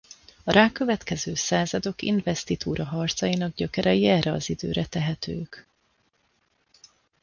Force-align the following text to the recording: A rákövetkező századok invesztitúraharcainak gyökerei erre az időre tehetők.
A 0.43 0.51
rákövetkező 0.51 1.33
századok 1.35 2.01
invesztitúraharcainak 2.01 3.53
gyökerei 3.53 4.07
erre 4.07 4.31
az 4.31 4.49
időre 4.49 4.85
tehetők. 4.87 5.67